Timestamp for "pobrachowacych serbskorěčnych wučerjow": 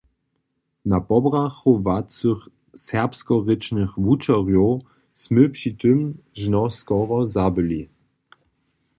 1.01-4.81